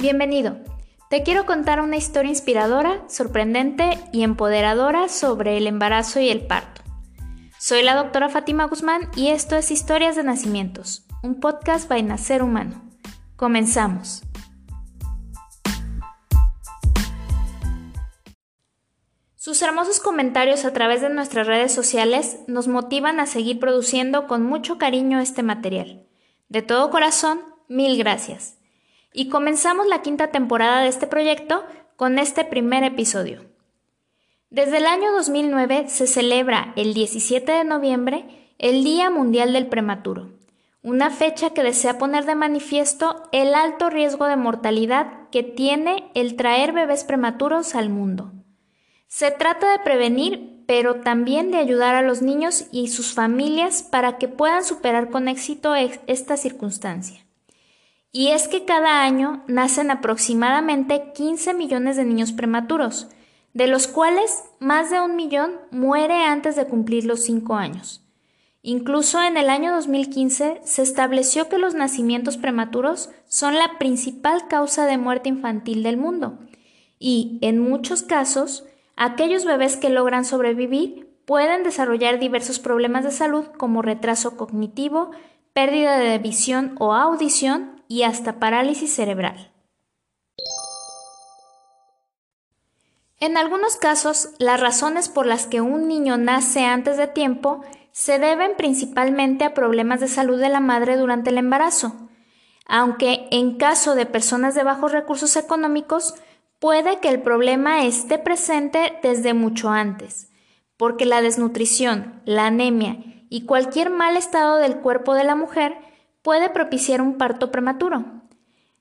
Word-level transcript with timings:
Bienvenido. 0.00 0.58
Te 1.10 1.24
quiero 1.24 1.44
contar 1.44 1.80
una 1.80 1.96
historia 1.96 2.28
inspiradora, 2.30 3.02
sorprendente 3.08 3.98
y 4.12 4.22
empoderadora 4.22 5.08
sobre 5.08 5.56
el 5.56 5.66
embarazo 5.66 6.20
y 6.20 6.28
el 6.28 6.46
parto. 6.46 6.82
Soy 7.58 7.82
la 7.82 7.96
doctora 7.96 8.28
Fátima 8.28 8.66
Guzmán 8.66 9.10
y 9.16 9.30
esto 9.30 9.56
es 9.56 9.72
Historias 9.72 10.14
de 10.14 10.22
Nacimientos, 10.22 11.04
un 11.24 11.40
podcast 11.40 11.88
by 11.88 12.04
Nacer 12.04 12.44
Humano. 12.44 12.80
Comenzamos. 13.34 14.22
Sus 19.34 19.60
hermosos 19.62 19.98
comentarios 19.98 20.64
a 20.64 20.72
través 20.72 21.00
de 21.00 21.08
nuestras 21.08 21.48
redes 21.48 21.74
sociales 21.74 22.38
nos 22.46 22.68
motivan 22.68 23.18
a 23.18 23.26
seguir 23.26 23.58
produciendo 23.58 24.28
con 24.28 24.44
mucho 24.44 24.78
cariño 24.78 25.18
este 25.18 25.42
material. 25.42 26.06
De 26.48 26.62
todo 26.62 26.90
corazón, 26.90 27.40
mil 27.66 27.98
gracias 27.98 28.57
y 29.18 29.28
comenzamos 29.30 29.88
la 29.88 30.00
quinta 30.00 30.28
temporada 30.28 30.82
de 30.82 30.86
este 30.86 31.08
proyecto 31.08 31.64
con 31.96 32.20
este 32.20 32.44
primer 32.44 32.84
episodio. 32.84 33.46
Desde 34.48 34.76
el 34.76 34.86
año 34.86 35.10
2009 35.10 35.88
se 35.88 36.06
celebra 36.06 36.72
el 36.76 36.94
17 36.94 37.50
de 37.50 37.64
noviembre 37.64 38.52
el 38.58 38.84
Día 38.84 39.10
Mundial 39.10 39.52
del 39.52 39.66
Prematuro, 39.66 40.30
una 40.82 41.10
fecha 41.10 41.50
que 41.50 41.64
desea 41.64 41.98
poner 41.98 42.26
de 42.26 42.36
manifiesto 42.36 43.24
el 43.32 43.56
alto 43.56 43.90
riesgo 43.90 44.26
de 44.26 44.36
mortalidad 44.36 45.28
que 45.32 45.42
tiene 45.42 46.12
el 46.14 46.36
traer 46.36 46.70
bebés 46.70 47.02
prematuros 47.02 47.74
al 47.74 47.90
mundo. 47.90 48.30
Se 49.08 49.32
trata 49.32 49.72
de 49.72 49.80
prevenir, 49.80 50.62
pero 50.68 51.00
también 51.00 51.50
de 51.50 51.58
ayudar 51.58 51.96
a 51.96 52.02
los 52.02 52.22
niños 52.22 52.68
y 52.70 52.86
sus 52.86 53.14
familias 53.14 53.82
para 53.82 54.16
que 54.16 54.28
puedan 54.28 54.62
superar 54.62 55.10
con 55.10 55.26
éxito 55.26 55.74
esta 55.74 56.36
circunstancia. 56.36 57.27
Y 58.10 58.28
es 58.28 58.48
que 58.48 58.64
cada 58.64 59.02
año 59.02 59.42
nacen 59.46 59.90
aproximadamente 59.90 61.12
15 61.14 61.54
millones 61.54 61.96
de 61.96 62.04
niños 62.04 62.32
prematuros, 62.32 63.08
de 63.52 63.66
los 63.66 63.86
cuales 63.86 64.44
más 64.60 64.90
de 64.90 65.00
un 65.00 65.16
millón 65.16 65.52
muere 65.70 66.24
antes 66.24 66.56
de 66.56 66.66
cumplir 66.66 67.04
los 67.04 67.24
5 67.24 67.54
años. 67.54 68.04
Incluso 68.62 69.22
en 69.22 69.36
el 69.36 69.50
año 69.50 69.72
2015 69.72 70.60
se 70.64 70.82
estableció 70.82 71.48
que 71.48 71.58
los 71.58 71.74
nacimientos 71.74 72.36
prematuros 72.36 73.10
son 73.26 73.54
la 73.54 73.78
principal 73.78 74.48
causa 74.48 74.84
de 74.86 74.98
muerte 74.98 75.28
infantil 75.28 75.82
del 75.82 75.96
mundo 75.96 76.38
y, 76.98 77.38
en 77.40 77.58
muchos 77.60 78.02
casos, 78.02 78.64
aquellos 78.96 79.44
bebés 79.44 79.76
que 79.76 79.90
logran 79.90 80.24
sobrevivir 80.24 81.08
pueden 81.24 81.62
desarrollar 81.62 82.18
diversos 82.18 82.58
problemas 82.58 83.04
de 83.04 83.10
salud 83.10 83.46
como 83.56 83.82
retraso 83.82 84.36
cognitivo, 84.36 85.12
pérdida 85.52 85.98
de 85.98 86.18
visión 86.18 86.74
o 86.78 86.94
audición 86.94 87.77
y 87.88 88.02
hasta 88.02 88.38
parálisis 88.38 88.94
cerebral. 88.94 89.52
En 93.20 93.36
algunos 93.36 93.76
casos, 93.76 94.30
las 94.38 94.60
razones 94.60 95.08
por 95.08 95.26
las 95.26 95.46
que 95.46 95.60
un 95.60 95.88
niño 95.88 96.16
nace 96.18 96.64
antes 96.64 96.96
de 96.96 97.08
tiempo 97.08 97.62
se 97.90 98.20
deben 98.20 98.52
principalmente 98.56 99.44
a 99.44 99.54
problemas 99.54 99.98
de 100.00 100.06
salud 100.06 100.38
de 100.38 100.48
la 100.48 100.60
madre 100.60 100.96
durante 100.96 101.30
el 101.30 101.38
embarazo, 101.38 102.08
aunque 102.66 103.26
en 103.32 103.56
caso 103.56 103.96
de 103.96 104.06
personas 104.06 104.54
de 104.54 104.62
bajos 104.62 104.92
recursos 104.92 105.34
económicos 105.34 106.14
puede 106.60 107.00
que 107.00 107.08
el 107.08 107.22
problema 107.22 107.84
esté 107.84 108.18
presente 108.18 109.00
desde 109.02 109.34
mucho 109.34 109.70
antes, 109.70 110.30
porque 110.76 111.04
la 111.04 111.20
desnutrición, 111.20 112.22
la 112.24 112.46
anemia 112.46 112.98
y 113.30 113.46
cualquier 113.46 113.90
mal 113.90 114.16
estado 114.16 114.58
del 114.58 114.76
cuerpo 114.76 115.14
de 115.14 115.24
la 115.24 115.34
mujer 115.34 115.76
puede 116.28 116.50
propiciar 116.50 117.00
un 117.00 117.16
parto 117.16 117.50
prematuro. 117.50 118.04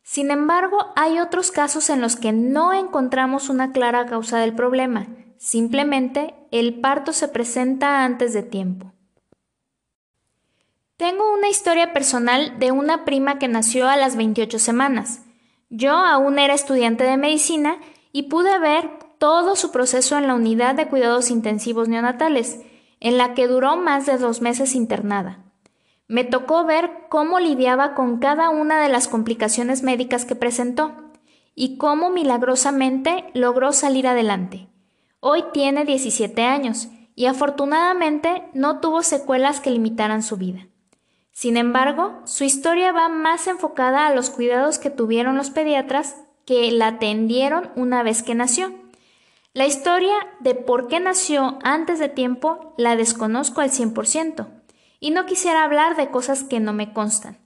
Sin 0.03 0.31
embargo, 0.31 0.91
hay 0.97 1.21
otros 1.21 1.49
casos 1.49 1.89
en 1.89 2.01
los 2.01 2.17
que 2.17 2.33
no 2.33 2.73
encontramos 2.73 3.47
una 3.47 3.71
clara 3.71 4.05
causa 4.05 4.37
del 4.39 4.53
problema, 4.53 5.07
simplemente 5.37 6.35
el 6.51 6.81
parto 6.81 7.13
se 7.13 7.29
presenta 7.29 8.03
antes 8.03 8.33
de 8.33 8.43
tiempo. 8.43 8.91
Tengo 10.97 11.33
una 11.33 11.47
historia 11.47 11.93
personal 11.93 12.59
de 12.59 12.73
una 12.73 13.05
prima 13.05 13.39
que 13.39 13.47
nació 13.47 13.87
a 13.87 13.95
las 13.95 14.17
28 14.17 14.59
semanas. 14.59 15.21
Yo 15.69 15.93
aún 15.93 16.39
era 16.39 16.53
estudiante 16.53 17.05
de 17.05 17.15
medicina 17.15 17.77
y 18.11 18.23
pude 18.23 18.59
ver 18.59 18.89
todo 19.19 19.55
su 19.55 19.71
proceso 19.71 20.17
en 20.17 20.27
la 20.27 20.35
unidad 20.35 20.75
de 20.75 20.89
cuidados 20.89 21.31
intensivos 21.31 21.87
neonatales, 21.87 22.59
en 22.99 23.17
la 23.17 23.35
que 23.35 23.47
duró 23.47 23.77
más 23.77 24.05
de 24.05 24.17
dos 24.17 24.41
meses 24.41 24.75
internada. 24.75 25.46
Me 26.09 26.23
tocó 26.23 26.63
ver 26.63 26.89
cómo 27.09 27.39
lidiaba 27.39 27.93
con 27.93 28.19
cada 28.19 28.49
una 28.49 28.81
de 28.81 28.87
las 28.87 29.09
complicaciones 29.09 29.83
médicas 29.83 30.23
que 30.23 30.35
presentó 30.35 30.93
y 31.53 31.77
cómo 31.77 32.09
milagrosamente 32.09 33.25
logró 33.33 33.73
salir 33.73 34.07
adelante. 34.07 34.69
Hoy 35.19 35.43
tiene 35.51 35.83
17 35.83 36.43
años 36.43 36.87
y 37.13 37.25
afortunadamente 37.25 38.43
no 38.53 38.79
tuvo 38.79 39.03
secuelas 39.03 39.59
que 39.59 39.71
limitaran 39.71 40.23
su 40.23 40.37
vida. 40.37 40.67
Sin 41.33 41.57
embargo, 41.57 42.21
su 42.23 42.45
historia 42.45 42.93
va 42.93 43.09
más 43.09 43.47
enfocada 43.47 44.07
a 44.07 44.15
los 44.15 44.29
cuidados 44.29 44.79
que 44.79 44.89
tuvieron 44.89 45.35
los 45.35 45.49
pediatras 45.49 46.15
que 46.45 46.71
la 46.71 46.87
atendieron 46.87 47.69
una 47.75 48.01
vez 48.01 48.23
que 48.23 48.33
nació. 48.33 48.73
La 49.53 49.65
historia 49.65 50.15
de 50.39 50.55
por 50.55 50.87
qué 50.87 51.01
nació 51.01 51.59
antes 51.63 51.99
de 51.99 52.07
tiempo 52.07 52.73
la 52.77 52.95
desconozco 52.95 53.59
al 53.59 53.71
100% 53.71 54.56
y 54.99 55.11
no 55.11 55.25
quisiera 55.25 55.63
hablar 55.63 55.95
de 55.95 56.09
cosas 56.09 56.43
que 56.43 56.59
no 56.59 56.73
me 56.73 56.93
constan. 56.93 57.37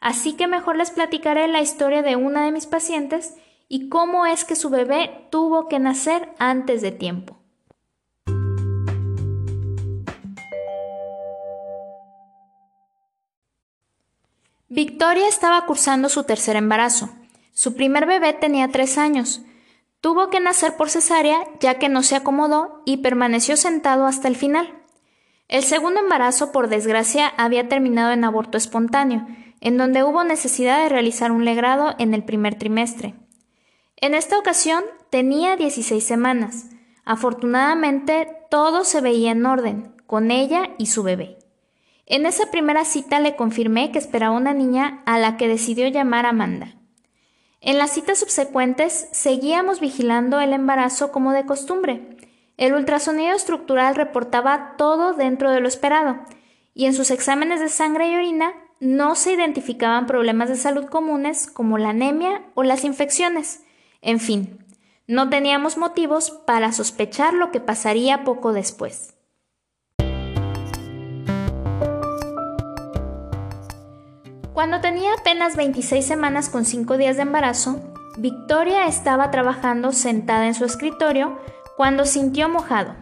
Así 0.00 0.34
que 0.34 0.46
mejor 0.46 0.76
les 0.76 0.90
platicaré 0.90 1.46
la 1.48 1.60
historia 1.60 2.02
de 2.02 2.16
una 2.16 2.44
de 2.44 2.52
mis 2.52 2.66
pacientes 2.66 3.36
y 3.68 3.88
cómo 3.88 4.26
es 4.26 4.44
que 4.44 4.56
su 4.56 4.68
bebé 4.68 5.26
tuvo 5.30 5.68
que 5.68 5.78
nacer 5.78 6.34
antes 6.38 6.82
de 6.82 6.92
tiempo. 6.92 7.38
Victoria 14.68 15.28
estaba 15.28 15.66
cursando 15.66 16.08
su 16.08 16.24
tercer 16.24 16.56
embarazo. 16.56 17.10
Su 17.52 17.74
primer 17.74 18.06
bebé 18.06 18.32
tenía 18.32 18.68
tres 18.68 18.98
años. 18.98 19.42
Tuvo 20.00 20.30
que 20.30 20.40
nacer 20.40 20.76
por 20.76 20.90
cesárea 20.90 21.46
ya 21.60 21.78
que 21.78 21.88
no 21.88 22.02
se 22.02 22.16
acomodó 22.16 22.82
y 22.86 22.96
permaneció 22.96 23.56
sentado 23.56 24.06
hasta 24.06 24.28
el 24.28 24.34
final. 24.34 24.81
El 25.52 25.64
segundo 25.64 26.00
embarazo, 26.00 26.50
por 26.50 26.68
desgracia, 26.68 27.28
había 27.36 27.68
terminado 27.68 28.10
en 28.10 28.24
aborto 28.24 28.56
espontáneo, 28.56 29.26
en 29.60 29.76
donde 29.76 30.02
hubo 30.02 30.24
necesidad 30.24 30.82
de 30.82 30.88
realizar 30.88 31.30
un 31.30 31.44
legrado 31.44 31.94
en 31.98 32.14
el 32.14 32.24
primer 32.24 32.54
trimestre. 32.54 33.16
En 33.96 34.14
esta 34.14 34.38
ocasión 34.38 34.82
tenía 35.10 35.56
16 35.56 36.02
semanas. 36.02 36.70
Afortunadamente, 37.04 38.34
todo 38.48 38.84
se 38.84 39.02
veía 39.02 39.32
en 39.32 39.44
orden, 39.44 39.94
con 40.06 40.30
ella 40.30 40.70
y 40.78 40.86
su 40.86 41.02
bebé. 41.02 41.36
En 42.06 42.24
esa 42.24 42.50
primera 42.50 42.86
cita 42.86 43.20
le 43.20 43.36
confirmé 43.36 43.92
que 43.92 43.98
esperaba 43.98 44.34
una 44.34 44.54
niña 44.54 45.02
a 45.04 45.18
la 45.18 45.36
que 45.36 45.48
decidió 45.48 45.86
llamar 45.86 46.24
Amanda. 46.24 46.76
En 47.60 47.76
las 47.76 47.90
citas 47.90 48.20
subsecuentes 48.20 49.06
seguíamos 49.12 49.80
vigilando 49.80 50.40
el 50.40 50.54
embarazo 50.54 51.12
como 51.12 51.32
de 51.32 51.44
costumbre, 51.44 52.16
el 52.56 52.74
ultrasonido 52.74 53.34
estructural 53.34 53.94
reportaba 53.94 54.74
todo 54.76 55.14
dentro 55.14 55.50
de 55.50 55.60
lo 55.60 55.68
esperado, 55.68 56.18
y 56.74 56.86
en 56.86 56.94
sus 56.94 57.10
exámenes 57.10 57.60
de 57.60 57.68
sangre 57.68 58.08
y 58.08 58.16
orina 58.16 58.52
no 58.80 59.14
se 59.14 59.32
identificaban 59.32 60.06
problemas 60.06 60.48
de 60.48 60.56
salud 60.56 60.86
comunes 60.86 61.46
como 61.46 61.78
la 61.78 61.90
anemia 61.90 62.42
o 62.54 62.62
las 62.62 62.84
infecciones. 62.84 63.62
En 64.00 64.18
fin, 64.18 64.58
no 65.06 65.30
teníamos 65.30 65.76
motivos 65.76 66.30
para 66.30 66.72
sospechar 66.72 67.34
lo 67.34 67.50
que 67.50 67.60
pasaría 67.60 68.24
poco 68.24 68.52
después. 68.52 69.14
Cuando 74.52 74.80
tenía 74.80 75.14
apenas 75.14 75.56
26 75.56 76.04
semanas 76.04 76.48
con 76.50 76.64
5 76.64 76.96
días 76.96 77.16
de 77.16 77.22
embarazo, 77.22 77.80
Victoria 78.18 78.86
estaba 78.86 79.30
trabajando 79.30 79.92
sentada 79.92 80.46
en 80.46 80.54
su 80.54 80.64
escritorio 80.64 81.38
cuando 81.76 82.04
sintió 82.04 82.48
mojado, 82.48 82.94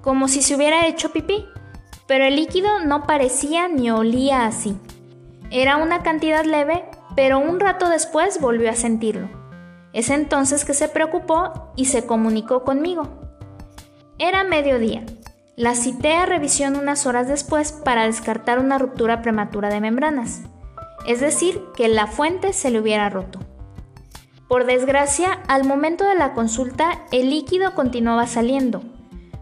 como 0.00 0.28
si 0.28 0.42
se 0.42 0.56
hubiera 0.56 0.86
hecho 0.86 1.12
pipí, 1.12 1.46
pero 2.06 2.24
el 2.24 2.36
líquido 2.36 2.80
no 2.80 3.06
parecía 3.06 3.68
ni 3.68 3.90
olía 3.90 4.46
así. 4.46 4.76
Era 5.50 5.76
una 5.76 6.02
cantidad 6.02 6.44
leve, 6.44 6.84
pero 7.16 7.38
un 7.38 7.60
rato 7.60 7.88
después 7.88 8.40
volvió 8.40 8.70
a 8.70 8.74
sentirlo. 8.74 9.28
Es 9.92 10.10
entonces 10.10 10.64
que 10.64 10.74
se 10.74 10.88
preocupó 10.88 11.72
y 11.76 11.86
se 11.86 12.06
comunicó 12.06 12.62
conmigo. 12.62 13.08
Era 14.18 14.44
mediodía. 14.44 15.04
La 15.56 15.74
cité 15.74 16.14
a 16.14 16.26
revisión 16.26 16.76
unas 16.76 17.06
horas 17.06 17.28
después 17.28 17.72
para 17.72 18.06
descartar 18.06 18.58
una 18.58 18.78
ruptura 18.78 19.20
prematura 19.22 19.68
de 19.68 19.80
membranas, 19.80 20.42
es 21.06 21.20
decir, 21.20 21.60
que 21.76 21.88
la 21.88 22.06
fuente 22.06 22.52
se 22.52 22.70
le 22.70 22.80
hubiera 22.80 23.10
roto. 23.10 23.39
Por 24.50 24.66
desgracia, 24.66 25.38
al 25.46 25.62
momento 25.62 26.04
de 26.04 26.16
la 26.16 26.34
consulta, 26.34 27.04
el 27.12 27.30
líquido 27.30 27.72
continuaba 27.76 28.26
saliendo. 28.26 28.82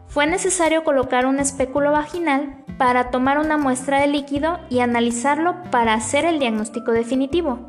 Fue 0.06 0.26
necesario 0.26 0.84
colocar 0.84 1.24
un 1.24 1.40
espéculo 1.40 1.92
vaginal 1.92 2.62
para 2.76 3.10
tomar 3.10 3.38
una 3.38 3.56
muestra 3.56 4.02
de 4.02 4.06
líquido 4.06 4.60
y 4.68 4.80
analizarlo 4.80 5.62
para 5.70 5.94
hacer 5.94 6.26
el 6.26 6.38
diagnóstico 6.38 6.92
definitivo. 6.92 7.60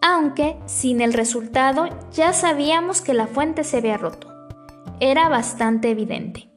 aunque 0.00 0.56
sin 0.66 1.00
el 1.00 1.12
resultado 1.12 1.88
ya 2.12 2.32
sabíamos 2.32 3.02
que 3.02 3.14
la 3.14 3.26
fuente 3.26 3.64
se 3.64 3.78
había 3.78 3.96
roto. 3.96 4.32
Era 5.00 5.28
bastante 5.28 5.90
evidente. 5.90 6.48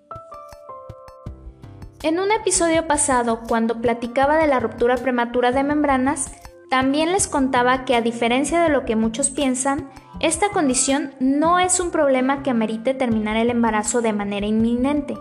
En 2.04 2.20
un 2.20 2.32
episodio 2.32 2.86
pasado, 2.86 3.42
cuando 3.48 3.82
platicaba 3.82 4.38
de 4.38 4.46
la 4.46 4.60
ruptura 4.60 4.96
prematura 4.96 5.52
de 5.52 5.64
membranas, 5.64 6.32
también 6.70 7.12
les 7.12 7.28
contaba 7.28 7.84
que 7.86 7.96
a 7.96 8.02
diferencia 8.02 8.62
de 8.62 8.70
lo 8.70 8.86
que 8.86 8.96
muchos 8.96 9.30
piensan, 9.30 9.92
esta 10.24 10.52
condición 10.52 11.14
no 11.20 11.60
es 11.60 11.82
un 11.82 11.92
problema 11.92 12.44
que 12.44 12.50
amerite 12.50 12.94
terminar 12.94 13.36
el 13.36 13.50
embarazo 13.50 14.02
de 14.02 14.14
manera 14.14 14.46
inminente, 14.48 15.18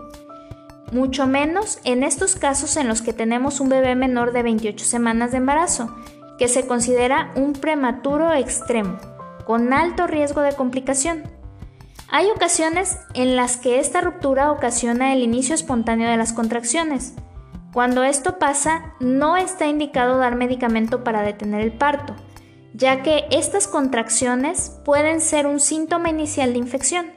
mucho 0.93 1.27
menos 1.27 1.79
en 1.83 2.03
estos 2.03 2.37
casos 2.37 2.77
en 2.77 2.87
los 2.87 3.01
que 3.01 3.11
tenemos 3.11 3.59
un 3.59 3.67
bebé 3.67 3.95
menor 3.95 4.31
de 4.31 4.43
28 4.43 4.85
semanas 4.85 5.31
de 5.31 5.39
embarazo, 5.39 5.93
que 6.39 6.47
se 6.47 6.65
considera 6.67 7.33
un 7.35 7.51
prematuro 7.51 8.31
extremo, 8.31 8.97
con 9.45 9.73
alto 9.73 10.07
riesgo 10.07 10.39
de 10.39 10.55
complicación. 10.55 11.23
Hay 12.09 12.29
ocasiones 12.29 12.97
en 13.13 13.35
las 13.35 13.57
que 13.57 13.79
esta 13.79 13.99
ruptura 13.99 14.53
ocasiona 14.53 15.11
el 15.11 15.21
inicio 15.21 15.53
espontáneo 15.53 16.09
de 16.09 16.15
las 16.15 16.31
contracciones. 16.31 17.13
Cuando 17.73 18.03
esto 18.03 18.39
pasa, 18.39 18.93
no 19.01 19.35
está 19.35 19.67
indicado 19.67 20.17
dar 20.17 20.37
medicamento 20.37 21.03
para 21.03 21.23
detener 21.23 21.59
el 21.59 21.73
parto, 21.73 22.15
ya 22.73 23.03
que 23.03 23.25
estas 23.31 23.67
contracciones 23.67 24.79
pueden 24.83 25.21
ser 25.21 25.47
un 25.47 25.59
síntoma 25.59 26.09
inicial 26.09 26.53
de 26.53 26.59
infección. 26.59 27.11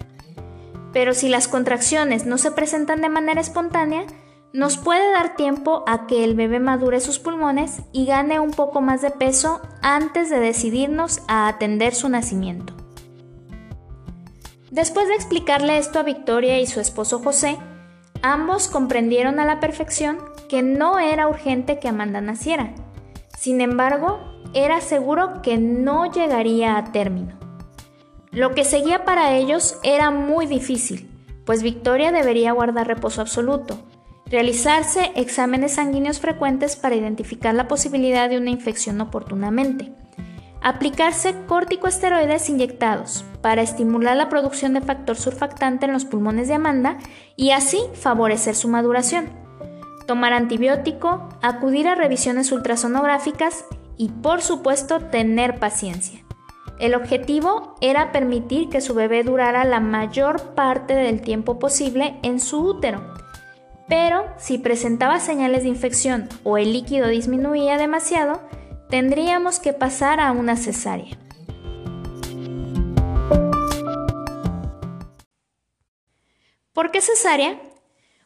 Pero 0.92 1.14
si 1.14 1.28
las 1.28 1.48
contracciones 1.48 2.26
no 2.26 2.38
se 2.38 2.50
presentan 2.50 3.00
de 3.00 3.08
manera 3.08 3.40
espontánea, 3.40 4.04
nos 4.52 4.78
puede 4.78 5.12
dar 5.12 5.36
tiempo 5.36 5.84
a 5.86 6.06
que 6.06 6.24
el 6.24 6.34
bebé 6.34 6.60
madure 6.60 7.00
sus 7.00 7.18
pulmones 7.18 7.82
y 7.92 8.06
gane 8.06 8.40
un 8.40 8.52
poco 8.52 8.80
más 8.80 9.02
de 9.02 9.10
peso 9.10 9.60
antes 9.82 10.30
de 10.30 10.38
decidirnos 10.38 11.20
a 11.28 11.48
atender 11.48 11.94
su 11.94 12.08
nacimiento. 12.08 12.74
Después 14.70 15.08
de 15.08 15.14
explicarle 15.14 15.78
esto 15.78 15.98
a 15.98 16.02
Victoria 16.02 16.58
y 16.58 16.66
su 16.66 16.80
esposo 16.80 17.18
José, 17.18 17.58
ambos 18.22 18.68
comprendieron 18.68 19.40
a 19.40 19.44
la 19.44 19.60
perfección 19.60 20.18
que 20.48 20.62
no 20.62 20.98
era 20.98 21.28
urgente 21.28 21.78
que 21.78 21.88
Amanda 21.88 22.20
naciera. 22.20 22.74
Sin 23.36 23.60
embargo, 23.60 24.35
era 24.56 24.80
seguro 24.80 25.42
que 25.42 25.58
no 25.58 26.10
llegaría 26.10 26.78
a 26.78 26.90
término. 26.90 27.34
Lo 28.30 28.54
que 28.54 28.64
seguía 28.64 29.04
para 29.04 29.36
ellos 29.36 29.78
era 29.82 30.10
muy 30.10 30.46
difícil, 30.46 31.10
pues 31.44 31.62
Victoria 31.62 32.10
debería 32.10 32.52
guardar 32.52 32.86
reposo 32.86 33.20
absoluto, 33.20 33.78
realizarse 34.24 35.12
exámenes 35.14 35.74
sanguíneos 35.74 36.20
frecuentes 36.20 36.74
para 36.74 36.96
identificar 36.96 37.54
la 37.54 37.68
posibilidad 37.68 38.30
de 38.30 38.38
una 38.38 38.48
infección 38.48 38.98
oportunamente, 39.02 39.92
aplicarse 40.62 41.34
corticosteroides 41.46 42.48
inyectados 42.48 43.26
para 43.42 43.60
estimular 43.60 44.16
la 44.16 44.30
producción 44.30 44.72
de 44.72 44.80
factor 44.80 45.16
surfactante 45.16 45.84
en 45.84 45.92
los 45.92 46.06
pulmones 46.06 46.48
de 46.48 46.54
Amanda 46.54 46.96
y 47.36 47.50
así 47.50 47.78
favorecer 47.92 48.54
su 48.54 48.68
maduración, 48.68 49.28
tomar 50.06 50.32
antibiótico, 50.32 51.28
acudir 51.42 51.88
a 51.88 51.94
revisiones 51.94 52.52
ultrasonográficas 52.52 53.66
y 53.96 54.08
por 54.08 54.42
supuesto 54.42 55.00
tener 55.00 55.58
paciencia. 55.58 56.26
El 56.78 56.94
objetivo 56.94 57.74
era 57.80 58.12
permitir 58.12 58.68
que 58.68 58.82
su 58.82 58.94
bebé 58.94 59.22
durara 59.22 59.64
la 59.64 59.80
mayor 59.80 60.54
parte 60.54 60.94
del 60.94 61.22
tiempo 61.22 61.58
posible 61.58 62.16
en 62.22 62.38
su 62.38 62.60
útero. 62.60 63.14
Pero 63.88 64.26
si 64.36 64.58
presentaba 64.58 65.20
señales 65.20 65.62
de 65.62 65.70
infección 65.70 66.28
o 66.44 66.58
el 66.58 66.72
líquido 66.72 67.08
disminuía 67.08 67.78
demasiado, 67.78 68.40
tendríamos 68.90 69.58
que 69.58 69.72
pasar 69.72 70.20
a 70.20 70.32
una 70.32 70.56
cesárea. 70.56 71.16
¿Por 76.74 76.90
qué 76.90 77.00
cesárea? 77.00 77.58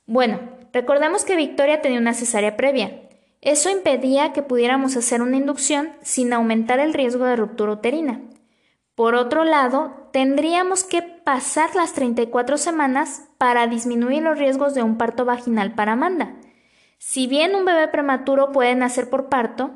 Bueno, 0.06 0.40
recordemos 0.72 1.24
que 1.24 1.36
Victoria 1.36 1.82
tenía 1.82 2.00
una 2.00 2.14
cesárea 2.14 2.56
previa. 2.56 3.09
Eso 3.40 3.70
impedía 3.70 4.32
que 4.32 4.42
pudiéramos 4.42 4.96
hacer 4.96 5.22
una 5.22 5.36
inducción 5.36 5.92
sin 6.02 6.32
aumentar 6.32 6.78
el 6.78 6.92
riesgo 6.92 7.24
de 7.24 7.36
ruptura 7.36 7.72
uterina. 7.72 8.20
Por 8.94 9.14
otro 9.14 9.44
lado, 9.44 10.08
tendríamos 10.12 10.84
que 10.84 11.00
pasar 11.00 11.74
las 11.74 11.94
34 11.94 12.58
semanas 12.58 13.28
para 13.38 13.66
disminuir 13.66 14.22
los 14.22 14.38
riesgos 14.38 14.74
de 14.74 14.82
un 14.82 14.98
parto 14.98 15.24
vaginal 15.24 15.74
para 15.74 15.92
Amanda. 15.92 16.36
Si 16.98 17.26
bien 17.26 17.54
un 17.54 17.64
bebé 17.64 17.88
prematuro 17.88 18.52
puede 18.52 18.74
nacer 18.74 19.08
por 19.08 19.30
parto, 19.30 19.70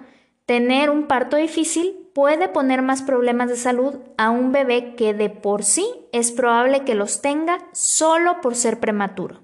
tener 0.44 0.90
un 0.90 1.06
parto 1.06 1.38
difícil 1.38 2.10
puede 2.14 2.48
poner 2.48 2.82
más 2.82 3.00
problemas 3.00 3.48
de 3.48 3.56
salud 3.56 3.96
a 4.18 4.28
un 4.28 4.52
bebé 4.52 4.94
que 4.94 5.14
de 5.14 5.30
por 5.30 5.64
sí 5.64 5.86
es 6.12 6.30
probable 6.30 6.84
que 6.84 6.94
los 6.94 7.22
tenga 7.22 7.58
solo 7.72 8.42
por 8.42 8.54
ser 8.54 8.78
prematuro. 8.78 9.43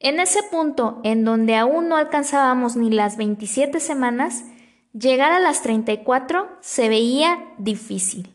En 0.00 0.20
ese 0.20 0.44
punto 0.44 1.00
en 1.02 1.24
donde 1.24 1.56
aún 1.56 1.88
no 1.88 1.96
alcanzábamos 1.96 2.76
ni 2.76 2.88
las 2.88 3.16
27 3.16 3.80
semanas, 3.80 4.44
llegar 4.92 5.32
a 5.32 5.40
las 5.40 5.62
34 5.62 6.48
se 6.60 6.88
veía 6.88 7.36
difícil. 7.58 8.32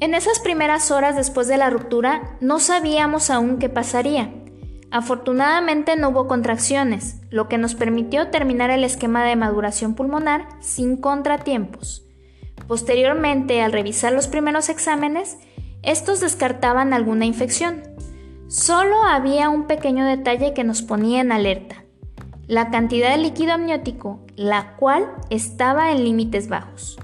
En 0.00 0.14
esas 0.14 0.40
primeras 0.40 0.90
horas 0.90 1.16
después 1.16 1.48
de 1.48 1.58
la 1.58 1.68
ruptura 1.68 2.38
no 2.40 2.58
sabíamos 2.58 3.28
aún 3.28 3.58
qué 3.58 3.68
pasaría. 3.68 4.32
Afortunadamente 4.90 5.96
no 5.96 6.08
hubo 6.08 6.26
contracciones, 6.26 7.20
lo 7.28 7.46
que 7.46 7.58
nos 7.58 7.74
permitió 7.74 8.30
terminar 8.30 8.70
el 8.70 8.84
esquema 8.84 9.22
de 9.24 9.36
maduración 9.36 9.94
pulmonar 9.94 10.48
sin 10.60 10.96
contratiempos. 10.96 12.07
Posteriormente, 12.68 13.62
al 13.62 13.72
revisar 13.72 14.12
los 14.12 14.28
primeros 14.28 14.68
exámenes, 14.68 15.38
estos 15.82 16.20
descartaban 16.20 16.92
alguna 16.92 17.24
infección. 17.24 17.82
Solo 18.46 19.02
había 19.02 19.48
un 19.48 19.66
pequeño 19.66 20.04
detalle 20.04 20.52
que 20.52 20.64
nos 20.64 20.82
ponía 20.82 21.20
en 21.20 21.32
alerta, 21.32 21.84
la 22.46 22.70
cantidad 22.70 23.10
de 23.10 23.18
líquido 23.18 23.54
amniótico, 23.54 24.20
la 24.36 24.76
cual 24.76 25.10
estaba 25.30 25.90
en 25.90 26.04
límites 26.04 26.48
bajos. 26.48 26.98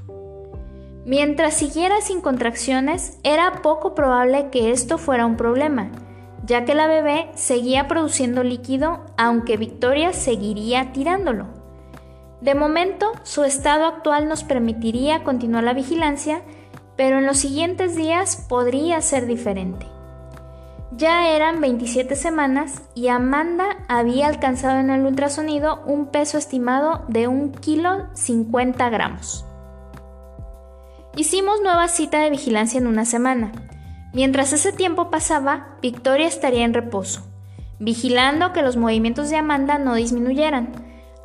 Mientras 1.06 1.54
siguiera 1.54 2.00
sin 2.00 2.20
contracciones, 2.20 3.18
era 3.24 3.60
poco 3.62 3.94
probable 3.94 4.48
que 4.50 4.70
esto 4.70 4.96
fuera 4.96 5.26
un 5.26 5.36
problema, 5.36 5.90
ya 6.46 6.64
que 6.64 6.74
la 6.74 6.86
bebé 6.86 7.28
seguía 7.34 7.88
produciendo 7.88 8.42
líquido 8.42 9.04
aunque 9.16 9.56
Victoria 9.56 10.12
seguiría 10.12 10.92
tirándolo. 10.92 11.48
De 12.40 12.54
momento, 12.54 13.12
su 13.22 13.44
estado 13.44 13.86
actual 13.86 14.28
nos 14.28 14.44
permitiría 14.44 15.24
continuar 15.24 15.64
la 15.64 15.72
vigilancia, 15.72 16.42
pero 16.96 17.18
en 17.18 17.26
los 17.26 17.38
siguientes 17.38 17.96
días 17.96 18.44
podría 18.48 19.00
ser 19.00 19.26
diferente. 19.26 19.86
Ya 20.96 21.28
eran 21.34 21.60
27 21.60 22.14
semanas 22.14 22.82
y 22.94 23.08
Amanda 23.08 23.78
había 23.88 24.28
alcanzado 24.28 24.78
en 24.78 24.90
el 24.90 25.04
ultrasonido 25.04 25.82
un 25.86 26.06
peso 26.06 26.38
estimado 26.38 27.04
de 27.08 27.26
1 27.26 27.52
kilo 27.60 28.06
50 28.12 28.90
gramos. 28.90 29.44
Hicimos 31.16 31.60
nueva 31.62 31.88
cita 31.88 32.20
de 32.20 32.30
vigilancia 32.30 32.78
en 32.78 32.86
una 32.86 33.04
semana. 33.04 33.50
Mientras 34.12 34.52
ese 34.52 34.72
tiempo 34.72 35.10
pasaba, 35.10 35.76
Victoria 35.82 36.28
estaría 36.28 36.64
en 36.64 36.74
reposo, 36.74 37.26
vigilando 37.80 38.52
que 38.52 38.62
los 38.62 38.76
movimientos 38.76 39.30
de 39.30 39.36
Amanda 39.36 39.78
no 39.78 39.94
disminuyeran, 39.94 40.70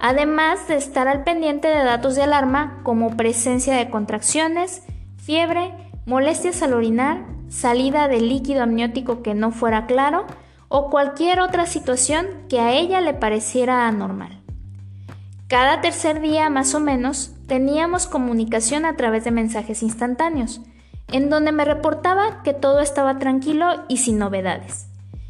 además 0.01 0.68
de 0.68 0.75
estar 0.75 1.08
al 1.08 1.24
pendiente 1.24 1.68
de 1.68 1.84
datos 1.84 2.15
de 2.15 2.24
alarma 2.24 2.79
como 2.84 3.15
presencia 3.15 3.75
de 3.75 3.89
contracciones, 3.89 4.84
fiebre, 5.18 5.74
molestias 6.06 6.62
al 6.63 6.74
orinar, 6.74 7.25
salida 7.50 8.08
de 8.08 8.22
líquido 8.22 8.63
amniótico 8.63 9.22
que 9.22 9.34
no 9.34 9.51
fuera 9.51 9.86
claro 9.86 10.25
o 10.68 10.89
cualquier 10.89 11.41
otra 11.41 11.65
situación 11.65 12.27
que 12.48 12.60
a 12.60 12.74
ella 12.74 13.01
le 13.01 13.13
pareciera 13.13 13.88
anormal. 13.88 14.41
Cada 15.48 15.82
tercer 15.82 16.22
día 16.22 16.50
más 16.50 16.75
o 16.75 16.79
menos 16.79 17.32
teníamos 17.48 18.06
comunicación 18.06 18.86
a 18.86 18.96
través 18.96 19.24
de 19.24 19.32
mensajes 19.32 19.82
instantáneos, 19.82 20.62
en 21.12 21.32
donde 21.32 21.51
me 21.51 21.65
reportaba 21.65 22.44
que 22.44 22.53
todo 22.53 22.82
estaba 22.82 23.18
tranquilo 23.18 23.84
y 23.88 23.98
sin 23.98 24.20
novedades. 24.20 24.88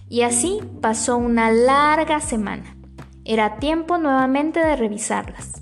Y 0.10 0.24
así 0.24 0.60
pasó 0.82 1.18
una 1.18 1.52
larga 1.52 2.20
semana. 2.20 2.76
Era 3.32 3.58
tiempo 3.58 4.00
nuevamente 4.00 4.60
de 4.60 4.76
revisarlas. 4.76 5.62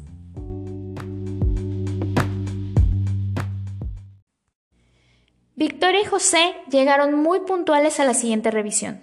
Victoria 5.53 5.99
y 5.99 6.05
José 6.05 6.55
llegaron 6.71 7.15
muy 7.15 7.41
puntuales 7.41 7.99
a 7.99 8.05
la 8.05 8.13
siguiente 8.13 8.51
revisión. 8.51 9.01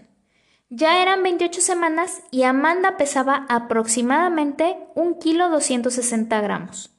Ya 0.70 1.02
eran 1.02 1.22
28 1.22 1.60
semanas 1.60 2.22
y 2.30 2.44
Amanda 2.44 2.96
pesaba 2.96 3.44
aproximadamente 3.50 4.78
1 4.94 5.18
kilo 5.18 5.50
260 5.50 6.40
gramos. 6.40 6.90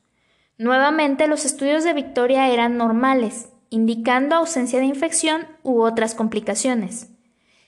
Nuevamente 0.60 1.28
los 1.28 1.46
estudios 1.46 1.84
de 1.84 1.94
Victoria 1.94 2.48
eran 2.50 2.78
normales, 2.78 3.50
indicando 3.72 4.36
ausencia 4.36 4.78
de 4.78 4.86
infección 4.86 5.48
u 5.64 5.82
otras 5.82 6.14
complicaciones. 6.14 7.10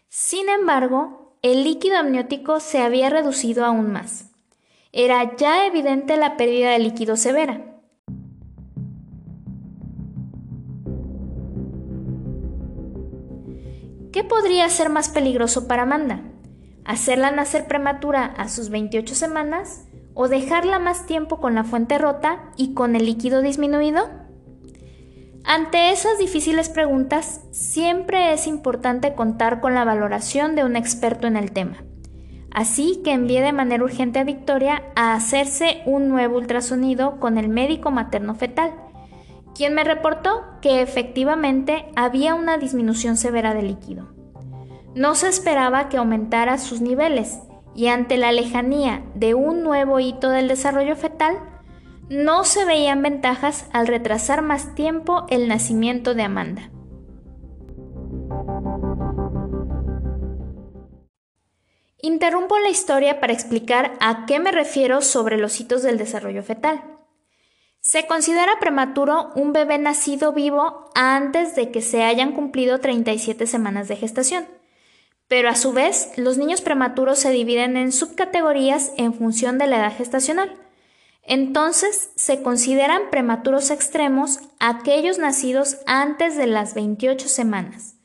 Sin 0.07 0.49
embargo, 0.49 1.26
el 1.41 1.63
líquido 1.63 1.97
amniótico 1.97 2.59
se 2.59 2.81
había 2.81 3.09
reducido 3.09 3.65
aún 3.65 3.91
más. 3.91 4.31
era 4.91 5.35
ya 5.35 5.67
evidente 5.67 6.17
la 6.17 6.37
pérdida 6.37 6.71
de 6.71 6.79
líquido 6.79 7.15
severa. 7.15 7.61
¿Qué 14.11 14.23
podría 14.23 14.67
ser 14.69 14.89
más 14.89 15.09
peligroso 15.09 15.67
para 15.67 15.83
Amanda? 15.83 16.21
¿Hacerla 16.85 17.29
nacer 17.29 17.67
prematura 17.67 18.25
a 18.25 18.47
sus 18.49 18.69
28 18.69 19.13
semanas 19.13 19.85
o 20.15 20.27
dejarla 20.27 20.79
más 20.79 21.05
tiempo 21.05 21.39
con 21.39 21.53
la 21.53 21.63
fuente 21.63 21.99
rota 21.99 22.51
y 22.55 22.73
con 22.73 22.95
el 22.95 23.05
líquido 23.05 23.41
disminuido? 23.41 24.26
Ante 25.49 25.91
esas 25.91 26.17
difíciles 26.17 26.67
preguntas, 26.67 27.39
siempre 27.51 28.33
es 28.33 28.47
importante 28.47 29.13
contar 29.13 29.61
con 29.61 29.73
la 29.73 29.85
valoración 29.85 30.55
de 30.55 30.65
un 30.65 30.75
experto 30.75 31.25
en 31.25 31.37
el 31.37 31.53
tema. 31.53 31.85
Así 32.51 32.99
que 33.01 33.13
envié 33.13 33.41
de 33.41 33.53
manera 33.53 33.81
urgente 33.81 34.19
a 34.19 34.25
Victoria 34.25 34.83
a 34.97 35.13
hacerse 35.13 35.83
un 35.85 36.09
nuevo 36.09 36.35
ultrasonido 36.35 37.21
con 37.21 37.37
el 37.37 37.47
médico 37.47 37.91
materno 37.91 38.35
fetal, 38.35 38.73
quien 39.55 39.73
me 39.73 39.85
reportó 39.85 40.43
que 40.61 40.81
efectivamente 40.81 41.85
había 41.95 42.35
una 42.35 42.57
disminución 42.57 43.15
severa 43.15 43.53
de 43.53 43.61
líquido. 43.61 44.09
No 44.95 45.15
se 45.15 45.29
esperaba 45.29 45.87
que 45.87 45.95
aumentara 45.95 46.57
sus 46.57 46.81
niveles 46.81 47.39
y 47.73 47.87
ante 47.87 48.17
la 48.17 48.33
lejanía 48.33 49.01
de 49.15 49.33
un 49.33 49.63
nuevo 49.63 50.01
hito 50.01 50.29
del 50.29 50.49
desarrollo 50.49 50.97
fetal, 50.97 51.37
no 52.09 52.43
se 52.45 52.65
veían 52.65 53.01
ventajas 53.01 53.65
al 53.73 53.87
retrasar 53.87 54.41
más 54.41 54.75
tiempo 54.75 55.25
el 55.29 55.47
nacimiento 55.47 56.13
de 56.13 56.23
Amanda. 56.23 56.71
Interrumpo 61.99 62.57
la 62.59 62.69
historia 62.69 63.19
para 63.19 63.33
explicar 63.33 63.93
a 63.99 64.25
qué 64.25 64.39
me 64.39 64.51
refiero 64.51 65.01
sobre 65.01 65.37
los 65.37 65.59
hitos 65.59 65.83
del 65.83 65.97
desarrollo 65.97 66.43
fetal. 66.43 66.83
Se 67.79 68.05
considera 68.05 68.59
prematuro 68.59 69.31
un 69.35 69.51
bebé 69.51 69.77
nacido 69.77 70.31
vivo 70.31 70.89
antes 70.93 71.55
de 71.55 71.71
que 71.71 71.81
se 71.81 72.03
hayan 72.03 72.33
cumplido 72.33 72.79
37 72.79 73.47
semanas 73.47 73.87
de 73.87 73.95
gestación. 73.95 74.45
Pero 75.27 75.49
a 75.49 75.55
su 75.55 75.73
vez, 75.73 76.11
los 76.15 76.37
niños 76.37 76.61
prematuros 76.61 77.19
se 77.19 77.31
dividen 77.31 77.75
en 77.75 77.91
subcategorías 77.91 78.93
en 78.97 79.13
función 79.13 79.57
de 79.57 79.67
la 79.67 79.77
edad 79.77 79.97
gestacional. 79.97 80.66
Entonces, 81.27 82.11
se 82.15 82.41
consideran 82.41 83.11
prematuros 83.11 83.69
extremos 83.69 84.39
aquellos 84.59 85.19
nacidos 85.19 85.77
antes 85.85 86.35
de 86.35 86.47
las 86.47 86.73
28 86.73 87.27
semanas, 87.27 87.97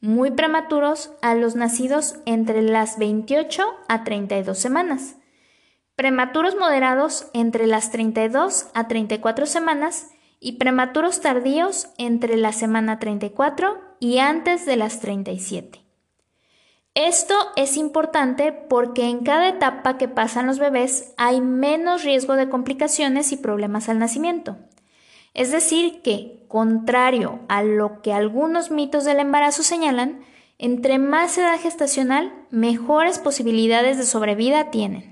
muy 0.00 0.30
prematuros 0.30 1.12
a 1.20 1.34
los 1.34 1.56
nacidos 1.56 2.16
entre 2.24 2.62
las 2.62 2.98
28 2.98 3.62
a 3.88 4.04
32 4.04 4.58
semanas 4.58 5.16
prematuros 6.00 6.56
moderados 6.56 7.26
entre 7.34 7.66
las 7.66 7.90
32 7.90 8.68
a 8.72 8.88
34 8.88 9.44
semanas 9.44 10.08
y 10.40 10.52
prematuros 10.52 11.20
tardíos 11.20 11.90
entre 11.98 12.38
la 12.38 12.52
semana 12.52 12.98
34 12.98 13.78
y 14.00 14.16
antes 14.16 14.64
de 14.64 14.76
las 14.76 15.00
37. 15.00 15.79
Esto 16.94 17.34
es 17.54 17.76
importante 17.76 18.52
porque 18.52 19.04
en 19.08 19.20
cada 19.20 19.48
etapa 19.48 19.96
que 19.96 20.08
pasan 20.08 20.48
los 20.48 20.58
bebés 20.58 21.14
hay 21.16 21.40
menos 21.40 22.02
riesgo 22.02 22.34
de 22.34 22.48
complicaciones 22.48 23.30
y 23.30 23.36
problemas 23.36 23.88
al 23.88 24.00
nacimiento. 24.00 24.56
Es 25.32 25.52
decir, 25.52 26.02
que, 26.02 26.44
contrario 26.48 27.40
a 27.48 27.62
lo 27.62 28.02
que 28.02 28.12
algunos 28.12 28.72
mitos 28.72 29.04
del 29.04 29.20
embarazo 29.20 29.62
señalan, 29.62 30.20
entre 30.58 30.98
más 30.98 31.38
edad 31.38 31.58
gestacional, 31.60 32.34
mejores 32.50 33.20
posibilidades 33.20 33.96
de 33.96 34.04
sobrevida 34.04 34.70
tienen. 34.70 35.09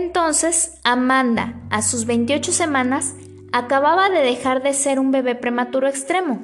Entonces, 0.00 0.78
Amanda, 0.82 1.60
a 1.68 1.82
sus 1.82 2.06
28 2.06 2.52
semanas, 2.52 3.14
acababa 3.52 4.08
de 4.08 4.20
dejar 4.20 4.62
de 4.62 4.72
ser 4.72 4.98
un 4.98 5.10
bebé 5.10 5.34
prematuro 5.34 5.88
extremo, 5.88 6.40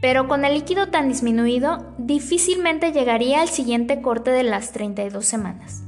pero 0.00 0.26
con 0.26 0.46
el 0.46 0.54
líquido 0.54 0.88
tan 0.88 1.06
disminuido, 1.10 1.94
difícilmente 1.98 2.92
llegaría 2.92 3.42
al 3.42 3.48
siguiente 3.48 4.00
corte 4.00 4.30
de 4.30 4.42
las 4.42 4.72
32 4.72 5.22
semanas. 5.22 5.82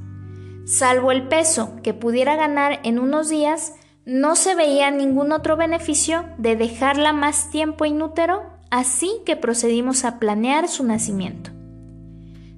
Salvo 0.66 1.10
el 1.10 1.26
peso 1.26 1.80
que 1.82 1.94
pudiera 1.94 2.36
ganar 2.36 2.80
en 2.82 2.98
unos 2.98 3.30
días, 3.30 3.72
no 4.04 4.36
se 4.36 4.54
veía 4.54 4.90
ningún 4.90 5.32
otro 5.32 5.56
beneficio 5.56 6.26
de 6.36 6.54
dejarla 6.54 7.14
más 7.14 7.50
tiempo 7.50 7.86
inútero, 7.86 8.42
así 8.70 9.10
que 9.24 9.36
procedimos 9.36 10.04
a 10.04 10.18
planear 10.18 10.68
su 10.68 10.84
nacimiento. 10.84 11.50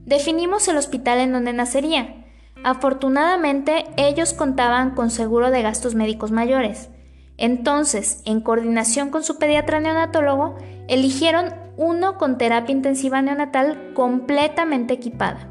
Definimos 0.05 0.67
el 0.67 0.79
hospital 0.79 1.21
en 1.21 1.33
donde 1.33 1.53
nacería, 1.53 2.22
Afortunadamente, 2.65 3.87
ellos 3.97 4.35
contaban 4.35 4.95
con 4.95 5.11
seguro 5.11 5.51
de 5.51 5.63
gastos 5.63 5.95
médicos 5.95 6.31
mayores. 6.31 6.91
Entonces, 7.37 8.23
en 8.25 8.41
coordinación 8.41 9.11
con 9.11 9.25
su 9.25 9.39
pediatra 9.39 9.81
neonatólogo, 9.81 10.57
eligieron 10.89 11.55
uno 11.77 12.19
con 12.19 12.39
terapia 12.39 12.73
intensiva 12.73 13.23
neonatal 13.23 13.93
completamente 13.95 14.95
equipada. 14.95 15.49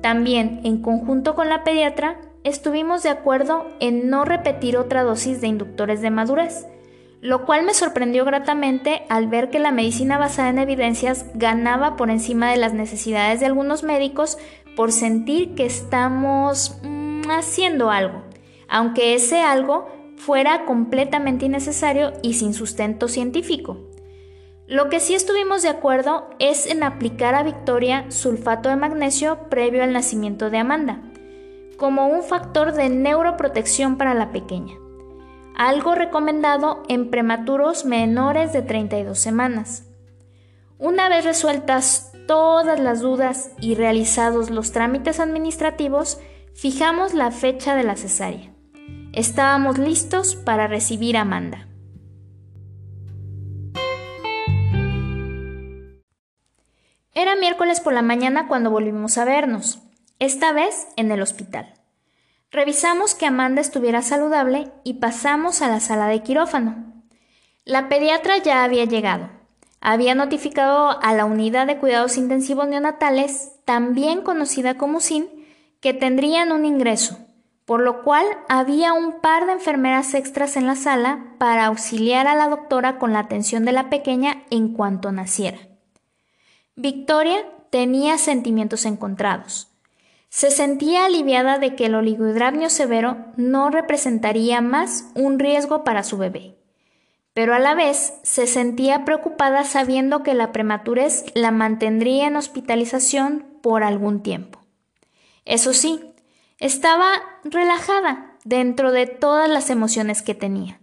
También, 0.00 0.60
en 0.64 0.82
conjunto 0.82 1.34
con 1.34 1.48
la 1.48 1.62
pediatra, 1.62 2.20
estuvimos 2.42 3.02
de 3.02 3.10
acuerdo 3.10 3.68
en 3.78 4.10
no 4.10 4.24
repetir 4.24 4.76
otra 4.76 5.04
dosis 5.04 5.40
de 5.40 5.46
inductores 5.46 6.00
de 6.02 6.10
madurez, 6.10 6.66
lo 7.20 7.46
cual 7.46 7.64
me 7.64 7.72
sorprendió 7.72 8.24
gratamente 8.24 9.04
al 9.08 9.28
ver 9.28 9.48
que 9.48 9.60
la 9.60 9.70
medicina 9.70 10.18
basada 10.18 10.48
en 10.48 10.58
evidencias 10.58 11.26
ganaba 11.34 11.96
por 11.96 12.10
encima 12.10 12.50
de 12.50 12.56
las 12.56 12.74
necesidades 12.74 13.38
de 13.38 13.46
algunos 13.46 13.84
médicos 13.84 14.38
por 14.76 14.92
sentir 14.92 15.54
que 15.54 15.66
estamos 15.66 16.78
mm, 16.82 17.30
haciendo 17.30 17.90
algo, 17.90 18.22
aunque 18.68 19.14
ese 19.14 19.40
algo 19.40 19.88
fuera 20.16 20.64
completamente 20.64 21.46
innecesario 21.46 22.12
y 22.22 22.34
sin 22.34 22.54
sustento 22.54 23.08
científico. 23.08 23.78
Lo 24.66 24.88
que 24.88 25.00
sí 25.00 25.14
estuvimos 25.14 25.62
de 25.62 25.68
acuerdo 25.68 26.30
es 26.38 26.66
en 26.66 26.82
aplicar 26.82 27.34
a 27.34 27.42
Victoria 27.42 28.10
sulfato 28.10 28.68
de 28.68 28.76
magnesio 28.76 29.48
previo 29.50 29.82
al 29.82 29.92
nacimiento 29.92 30.48
de 30.48 30.58
Amanda, 30.58 31.02
como 31.76 32.06
un 32.06 32.22
factor 32.22 32.72
de 32.72 32.88
neuroprotección 32.88 33.98
para 33.98 34.14
la 34.14 34.30
pequeña, 34.30 34.76
algo 35.56 35.94
recomendado 35.94 36.84
en 36.88 37.10
prematuros 37.10 37.84
menores 37.84 38.52
de 38.52 38.62
32 38.62 39.18
semanas. 39.18 39.88
Una 40.78 41.08
vez 41.08 41.24
resueltas 41.24 42.11
todas 42.32 42.80
las 42.80 43.02
dudas 43.02 43.50
y 43.60 43.74
realizados 43.74 44.48
los 44.48 44.72
trámites 44.72 45.20
administrativos, 45.20 46.18
fijamos 46.54 47.12
la 47.12 47.30
fecha 47.30 47.74
de 47.74 47.82
la 47.82 47.94
cesárea. 47.94 48.54
Estábamos 49.12 49.76
listos 49.76 50.34
para 50.34 50.66
recibir 50.66 51.18
a 51.18 51.20
Amanda. 51.20 51.68
Era 57.12 57.36
miércoles 57.36 57.80
por 57.80 57.92
la 57.92 58.00
mañana 58.00 58.48
cuando 58.48 58.70
volvimos 58.70 59.18
a 59.18 59.26
vernos, 59.26 59.80
esta 60.18 60.54
vez 60.54 60.86
en 60.96 61.12
el 61.12 61.20
hospital. 61.20 61.74
Revisamos 62.50 63.14
que 63.14 63.26
Amanda 63.26 63.60
estuviera 63.60 64.00
saludable 64.00 64.72
y 64.84 64.94
pasamos 64.94 65.60
a 65.60 65.68
la 65.68 65.80
sala 65.80 66.06
de 66.06 66.22
quirófano. 66.22 66.94
La 67.66 67.90
pediatra 67.90 68.38
ya 68.38 68.64
había 68.64 68.86
llegado 68.86 69.41
había 69.82 70.14
notificado 70.14 71.02
a 71.02 71.12
la 71.12 71.24
unidad 71.24 71.66
de 71.66 71.76
cuidados 71.76 72.16
intensivos 72.16 72.68
neonatales, 72.68 73.56
también 73.64 74.22
conocida 74.22 74.78
como 74.78 75.00
SIN, 75.00 75.28
que 75.80 75.92
tendrían 75.92 76.52
un 76.52 76.64
ingreso, 76.64 77.18
por 77.64 77.80
lo 77.82 78.04
cual 78.04 78.24
había 78.48 78.92
un 78.92 79.20
par 79.20 79.46
de 79.46 79.52
enfermeras 79.54 80.14
extras 80.14 80.56
en 80.56 80.68
la 80.68 80.76
sala 80.76 81.34
para 81.38 81.66
auxiliar 81.66 82.28
a 82.28 82.36
la 82.36 82.48
doctora 82.48 83.00
con 83.00 83.12
la 83.12 83.18
atención 83.18 83.64
de 83.64 83.72
la 83.72 83.90
pequeña 83.90 84.44
en 84.50 84.72
cuanto 84.72 85.10
naciera. 85.10 85.58
Victoria 86.76 87.44
tenía 87.70 88.18
sentimientos 88.18 88.86
encontrados. 88.86 89.68
Se 90.28 90.52
sentía 90.52 91.06
aliviada 91.06 91.58
de 91.58 91.74
que 91.74 91.86
el 91.86 91.96
oligohidramnio 91.96 92.70
severo 92.70 93.16
no 93.36 93.68
representaría 93.68 94.60
más 94.60 95.10
un 95.16 95.40
riesgo 95.40 95.82
para 95.82 96.04
su 96.04 96.18
bebé 96.18 96.61
pero 97.34 97.54
a 97.54 97.58
la 97.58 97.74
vez 97.74 98.14
se 98.22 98.46
sentía 98.46 99.04
preocupada 99.04 99.64
sabiendo 99.64 100.22
que 100.22 100.34
la 100.34 100.52
prematurez 100.52 101.24
la 101.34 101.50
mantendría 101.50 102.26
en 102.26 102.36
hospitalización 102.36 103.46
por 103.62 103.84
algún 103.84 104.22
tiempo. 104.22 104.60
Eso 105.44 105.72
sí, 105.72 106.14
estaba 106.58 107.22
relajada 107.44 108.36
dentro 108.44 108.92
de 108.92 109.06
todas 109.06 109.48
las 109.48 109.70
emociones 109.70 110.22
que 110.22 110.34
tenía. 110.34 110.78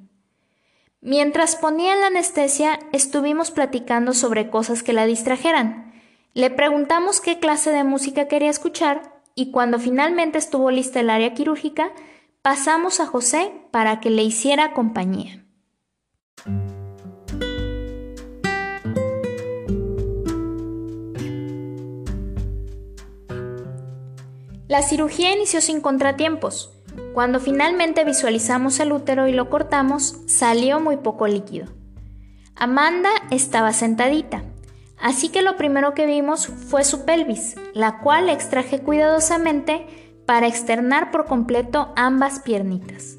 Mientras 1.02 1.56
ponía 1.56 1.96
la 1.96 2.08
anestesia, 2.08 2.80
estuvimos 2.92 3.52
platicando 3.52 4.14
sobre 4.14 4.50
cosas 4.50 4.84
que 4.84 4.92
la 4.92 5.06
distrajeran. 5.06 5.94
Le 6.34 6.50
preguntamos 6.50 7.22
qué 7.22 7.40
clase 7.40 7.72
de 7.72 7.86
música 7.86 8.28
quería 8.28 8.50
escuchar 8.50 9.22
y 9.34 9.52
cuando 9.52 9.80
finalmente 9.80 10.38
estuvo 10.38 10.72
lista 10.72 11.00
el 11.00 11.10
área 11.10 11.34
quirúrgica, 11.34 11.92
pasamos 12.42 13.00
a 13.00 13.06
José 13.06 13.54
para 13.72 14.02
que 14.02 14.10
le 14.10 14.24
hiciera 14.24 14.74
compañía. 14.74 15.46
La 24.70 24.84
cirugía 24.84 25.34
inició 25.34 25.62
sin 25.62 25.82
contratiempos. 25.82 26.72
Cuando 27.16 27.40
finalmente 27.40 28.04
visualizamos 28.04 28.80
el 28.80 28.92
útero 28.92 29.28
y 29.28 29.32
lo 29.34 29.50
cortamos, 29.50 30.18
salió 30.28 30.80
muy 30.80 30.98
poco 30.98 31.26
líquido. 31.26 31.66
Amanda 32.56 33.10
estaba 33.32 33.74
sentadita, 33.74 34.44
así 35.00 35.30
que 35.30 35.42
lo 35.42 35.58
primero 35.58 35.96
que 35.96 36.06
vimos 36.06 36.46
fue 36.46 36.84
su 36.84 37.04
pelvis, 37.04 37.56
la 37.74 37.98
cual 37.98 38.30
extraje 38.30 38.80
cuidadosamente 38.80 40.22
para 40.28 40.46
externar 40.46 41.10
por 41.10 41.26
completo 41.26 41.92
ambas 41.96 42.40
piernitas. 42.40 43.18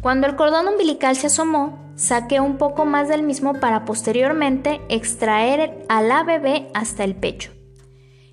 Cuando 0.00 0.28
el 0.28 0.36
cordón 0.36 0.68
umbilical 0.68 1.16
se 1.16 1.26
asomó, 1.26 1.92
saqué 1.96 2.38
un 2.38 2.58
poco 2.58 2.84
más 2.84 3.08
del 3.08 3.24
mismo 3.24 3.54
para 3.54 3.84
posteriormente 3.84 4.80
extraer 4.88 5.84
a 5.88 6.00
la 6.00 6.22
bebé 6.22 6.70
hasta 6.74 7.02
el 7.02 7.16
pecho. 7.16 7.50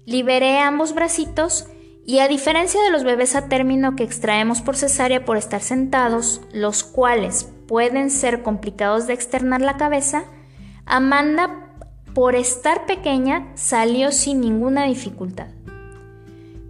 Liberé 0.06 0.60
ambos 0.60 0.94
bracitos 0.94 1.67
y 2.07 2.19
a 2.19 2.29
diferencia 2.29 2.81
de 2.81 2.89
los 2.89 3.03
bebés 3.03 3.35
a 3.35 3.49
término 3.49 3.97
que 3.97 4.05
extraemos 4.05 4.61
por 4.61 4.77
cesárea 4.77 5.25
por 5.25 5.35
estar 5.35 5.59
sentados, 5.59 6.39
los 6.53 6.85
cuales 6.85 7.51
pueden 7.67 8.09
ser 8.11 8.43
complicados 8.43 9.07
de 9.07 9.13
externar 9.13 9.59
la 9.59 9.75
cabeza, 9.75 10.23
Amanda, 10.85 11.67
por 12.13 12.35
estar 12.35 12.85
pequeña, 12.85 13.51
salió 13.55 14.13
sin 14.13 14.39
ninguna 14.39 14.85
dificultad. 14.85 15.47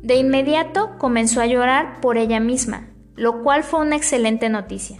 De 0.01 0.15
inmediato 0.15 0.98
comenzó 0.98 1.39
a 1.39 1.46
llorar 1.46 2.01
por 2.01 2.17
ella 2.17 2.39
misma, 2.39 2.88
lo 3.15 3.44
cual 3.44 3.63
fue 3.63 3.82
una 3.82 3.96
excelente 3.96 4.50
noticia. 4.50 4.98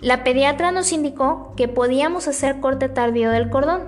La 0.00 0.24
pediatra 0.24 0.72
nos 0.72 0.92
indicó 0.92 1.52
que 1.58 1.68
podíamos 1.68 2.26
hacer 2.26 2.60
corte 2.60 2.88
tardío 2.88 3.30
del 3.30 3.50
cordón, 3.50 3.82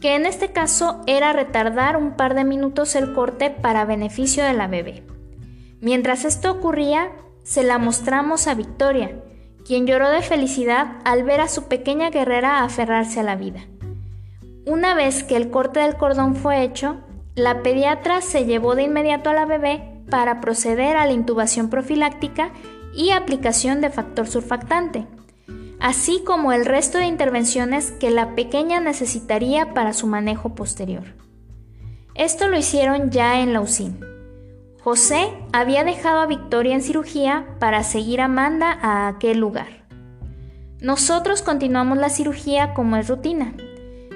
que 0.00 0.14
en 0.14 0.26
este 0.26 0.52
caso 0.52 1.02
era 1.06 1.32
retardar 1.32 1.96
un 1.96 2.16
par 2.16 2.34
de 2.34 2.44
minutos 2.44 2.96
el 2.96 3.12
corte 3.12 3.50
para 3.50 3.84
beneficio 3.84 4.44
de 4.44 4.54
la 4.54 4.66
bebé. 4.66 5.04
Mientras 5.80 6.24
esto 6.24 6.50
ocurría, 6.50 7.10
se 7.42 7.62
la 7.62 7.78
mostramos 7.78 8.46
a 8.46 8.54
Victoria, 8.54 9.22
quien 9.64 9.86
lloró 9.86 10.10
de 10.10 10.22
felicidad 10.22 10.98
al 11.04 11.22
ver 11.24 11.40
a 11.40 11.48
su 11.48 11.68
pequeña 11.68 12.10
guerrera 12.10 12.64
aferrarse 12.64 13.20
a 13.20 13.24
la 13.24 13.36
vida. 13.36 13.60
Una 14.66 14.94
vez 14.94 15.22
que 15.22 15.36
el 15.36 15.50
corte 15.50 15.80
del 15.80 15.96
cordón 15.96 16.34
fue 16.34 16.62
hecho, 16.62 16.98
la 17.34 17.62
pediatra 17.62 18.20
se 18.20 18.44
llevó 18.44 18.74
de 18.74 18.82
inmediato 18.82 19.30
a 19.30 19.34
la 19.34 19.46
bebé 19.46 20.02
para 20.10 20.40
proceder 20.40 20.96
a 20.96 21.06
la 21.06 21.12
intubación 21.12 21.70
profiláctica 21.70 22.50
y 22.94 23.10
aplicación 23.10 23.80
de 23.80 23.90
factor 23.90 24.26
surfactante, 24.26 25.06
así 25.80 26.22
como 26.24 26.52
el 26.52 26.66
resto 26.66 26.98
de 26.98 27.06
intervenciones 27.06 27.90
que 27.90 28.10
la 28.10 28.34
pequeña 28.34 28.80
necesitaría 28.80 29.72
para 29.74 29.92
su 29.92 30.06
manejo 30.06 30.54
posterior. 30.54 31.04
Esto 32.14 32.48
lo 32.48 32.58
hicieron 32.58 33.10
ya 33.10 33.40
en 33.40 33.52
la 33.52 33.60
UCIN. 33.60 33.98
José 34.82 35.30
había 35.52 35.84
dejado 35.84 36.20
a 36.20 36.26
Victoria 36.26 36.74
en 36.74 36.82
cirugía 36.82 37.46
para 37.58 37.82
seguir 37.82 38.20
a 38.20 38.26
Amanda 38.26 38.78
a 38.80 39.08
aquel 39.08 39.38
lugar. 39.38 39.86
Nosotros 40.80 41.42
continuamos 41.42 41.98
la 41.98 42.08
cirugía 42.08 42.72
como 42.72 42.96
es 42.96 43.08
rutina, 43.08 43.54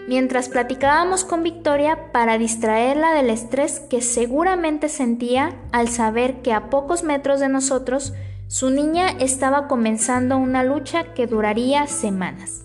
mientras 0.09 0.49
platicábamos 0.49 1.25
con 1.25 1.43
Victoria 1.43 2.13
para 2.13 2.39
distraerla 2.39 3.13
del 3.13 3.29
estrés 3.29 3.81
que 3.81 4.01
seguramente 4.01 4.89
sentía 4.89 5.55
al 5.73 5.89
saber 5.89 6.41
que 6.41 6.53
a 6.53 6.71
pocos 6.71 7.05
metros 7.05 7.41
de 7.41 7.49
nosotros 7.49 8.15
su 8.55 8.71
niña 8.71 9.09
estaba 9.19 9.67
comenzando 9.67 10.39
una 10.39 10.63
lucha 10.63 11.13
que 11.13 11.27
duraría 11.27 11.89
semanas. 11.89 12.65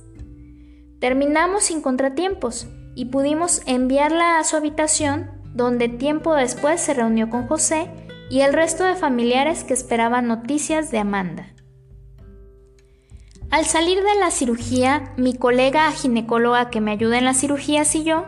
Terminamos 1.00 1.64
sin 1.64 1.82
contratiempos 1.82 2.68
y 2.94 3.06
pudimos 3.06 3.64
enviarla 3.66 4.38
a 4.38 4.44
su 4.44 4.56
habitación 4.56 5.32
donde 5.56 5.90
tiempo 5.90 6.36
después 6.36 6.80
se 6.80 6.94
reunió 6.94 7.32
con 7.32 7.48
José 7.48 7.90
y 8.30 8.42
el 8.42 8.54
resto 8.54 8.84
de 8.84 8.94
familiares 8.94 9.64
que 9.64 9.74
esperaban 9.74 10.28
noticias 10.28 10.92
de 10.92 11.00
Amanda. 11.00 11.48
Al 13.50 13.66
salir 13.66 13.98
de 14.04 14.20
la 14.20 14.30
cirugía, 14.30 15.16
mi 15.18 15.34
colega 15.34 15.92
ginecóloga 15.92 16.70
que 16.70 16.82
me 16.82 16.92
ayuda 16.92 17.18
en 17.18 17.26
las 17.26 17.40
cirugías 17.40 17.96
y 17.96 18.04
yo 18.04 18.26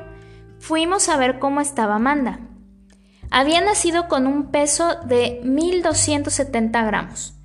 fuimos 0.57 1.09
a 1.09 1.17
ver 1.17 1.37
cómo 1.37 1.61
estaba 1.61 1.97
Amanda. 1.97 2.39
Había 3.29 3.61
nacido 3.61 4.07
con 4.07 4.25
un 4.25 4.49
peso 4.49 4.95
de 5.05 5.41
1270 5.43 6.83
gramos, 6.85 7.35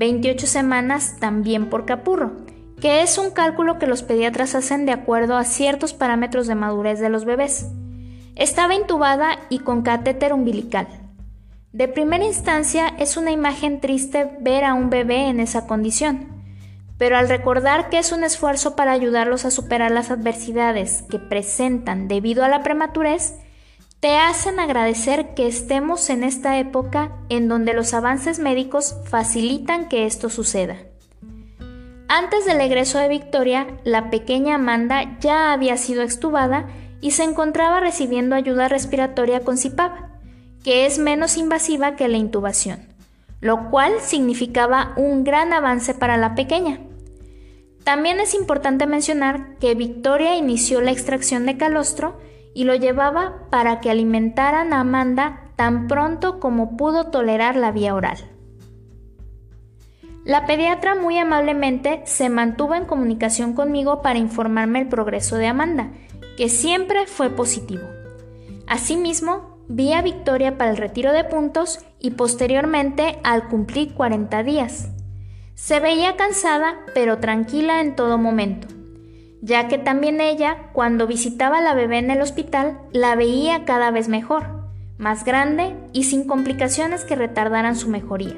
28 0.00 0.46
semanas 0.46 1.16
también 1.20 1.68
por 1.68 1.84
capurro, 1.84 2.32
que 2.80 3.02
es 3.02 3.18
un 3.18 3.30
cálculo 3.30 3.78
que 3.78 3.86
los 3.86 4.02
pediatras 4.02 4.54
hacen 4.54 4.86
de 4.86 4.92
acuerdo 4.92 5.36
a 5.36 5.44
ciertos 5.44 5.92
parámetros 5.92 6.46
de 6.46 6.54
madurez 6.54 7.00
de 7.00 7.10
los 7.10 7.26
bebés. 7.26 7.66
Estaba 8.34 8.74
intubada 8.74 9.38
y 9.50 9.58
con 9.58 9.82
catéter 9.82 10.32
umbilical. 10.32 10.88
De 11.72 11.86
primera 11.86 12.24
instancia 12.24 12.88
es 12.98 13.18
una 13.18 13.30
imagen 13.30 13.80
triste 13.80 14.38
ver 14.40 14.64
a 14.64 14.72
un 14.72 14.88
bebé 14.88 15.28
en 15.28 15.38
esa 15.38 15.66
condición 15.66 16.40
pero 17.00 17.16
al 17.16 17.30
recordar 17.30 17.88
que 17.88 17.98
es 17.98 18.12
un 18.12 18.24
esfuerzo 18.24 18.76
para 18.76 18.92
ayudarlos 18.92 19.46
a 19.46 19.50
superar 19.50 19.90
las 19.90 20.10
adversidades 20.10 21.02
que 21.08 21.18
presentan 21.18 22.08
debido 22.08 22.44
a 22.44 22.48
la 22.50 22.62
prematurez, 22.62 23.39
te 24.00 24.16
hacen 24.16 24.58
agradecer 24.58 25.34
que 25.34 25.46
estemos 25.46 26.08
en 26.08 26.24
esta 26.24 26.58
época 26.58 27.12
en 27.28 27.48
donde 27.48 27.74
los 27.74 27.92
avances 27.92 28.38
médicos 28.38 28.96
facilitan 29.04 29.88
que 29.88 30.06
esto 30.06 30.30
suceda. 30.30 30.78
Antes 32.08 32.46
del 32.46 32.60
egreso 32.62 32.98
de 32.98 33.08
Victoria, 33.08 33.66
la 33.84 34.10
pequeña 34.10 34.54
Amanda 34.54 35.18
ya 35.20 35.52
había 35.52 35.76
sido 35.76 36.02
extubada 36.02 36.66
y 37.02 37.12
se 37.12 37.24
encontraba 37.24 37.78
recibiendo 37.78 38.34
ayuda 38.34 38.68
respiratoria 38.68 39.40
con 39.40 39.58
CIPAP, 39.58 39.92
que 40.64 40.86
es 40.86 40.98
menos 40.98 41.36
invasiva 41.36 41.94
que 41.94 42.08
la 42.08 42.16
intubación, 42.16 42.88
lo 43.40 43.70
cual 43.70 43.92
significaba 44.00 44.94
un 44.96 45.24
gran 45.24 45.52
avance 45.52 45.94
para 45.94 46.16
la 46.16 46.34
pequeña. 46.34 46.80
También 47.84 48.18
es 48.18 48.34
importante 48.34 48.86
mencionar 48.86 49.56
que 49.58 49.74
Victoria 49.74 50.36
inició 50.36 50.80
la 50.80 50.90
extracción 50.90 51.46
de 51.46 51.56
calostro 51.58 52.18
y 52.54 52.64
lo 52.64 52.74
llevaba 52.74 53.48
para 53.50 53.80
que 53.80 53.90
alimentaran 53.90 54.72
a 54.72 54.80
Amanda 54.80 55.52
tan 55.56 55.86
pronto 55.86 56.40
como 56.40 56.76
pudo 56.76 57.10
tolerar 57.10 57.56
la 57.56 57.70
vía 57.70 57.94
oral. 57.94 58.18
La 60.24 60.46
pediatra 60.46 60.94
muy 60.94 61.18
amablemente 61.18 62.02
se 62.04 62.28
mantuvo 62.28 62.74
en 62.74 62.84
comunicación 62.84 63.54
conmigo 63.54 64.02
para 64.02 64.18
informarme 64.18 64.80
el 64.80 64.88
progreso 64.88 65.36
de 65.36 65.46
Amanda, 65.46 65.92
que 66.36 66.48
siempre 66.48 67.06
fue 67.06 67.30
positivo. 67.30 67.82
Asimismo, 68.66 69.58
vi 69.68 69.92
a 69.92 70.02
Victoria 70.02 70.58
para 70.58 70.70
el 70.70 70.76
retiro 70.76 71.12
de 71.12 71.24
puntos 71.24 71.80
y 71.98 72.12
posteriormente 72.12 73.18
al 73.24 73.48
cumplir 73.48 73.94
40 73.94 74.42
días. 74.42 74.90
Se 75.54 75.80
veía 75.80 76.16
cansada, 76.16 76.78
pero 76.94 77.18
tranquila 77.18 77.80
en 77.80 77.96
todo 77.96 78.16
momento, 78.16 78.68
ya 79.42 79.68
que 79.68 79.78
también 79.78 80.20
ella, 80.20 80.70
cuando 80.72 81.06
visitaba 81.06 81.58
a 81.58 81.62
la 81.62 81.74
bebé 81.74 81.98
en 81.98 82.10
el 82.10 82.20
hospital, 82.20 82.78
la 82.92 83.14
veía 83.14 83.64
cada 83.64 83.90
vez 83.90 84.08
mejor, 84.08 84.68
más 84.98 85.24
grande 85.24 85.74
y 85.92 86.04
sin 86.04 86.26
complicaciones 86.26 87.04
que 87.04 87.16
retardaran 87.16 87.76
su 87.76 87.88
mejoría. 87.88 88.36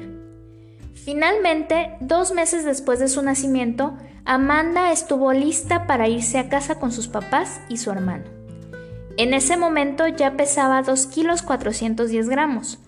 Finalmente, 0.93 1.97
dos 1.99 2.33
meses 2.33 2.63
después 2.63 2.99
de 2.99 3.09
su 3.09 3.21
nacimiento, 3.21 3.97
Amanda 4.25 4.93
estuvo 4.93 5.33
lista 5.33 5.85
para 5.85 6.07
irse 6.07 6.39
a 6.39 6.47
casa 6.47 6.79
con 6.79 6.93
sus 6.93 7.09
papás 7.09 7.59
y 7.67 7.77
su 7.77 7.91
hermano. 7.91 8.23
En 9.17 9.33
ese 9.33 9.57
momento 9.57 10.07
ya 10.07 10.37
pesaba 10.37 10.81
2 10.81 11.07
kilos 11.07 11.41
410 11.41 12.29
gramos. 12.29 12.79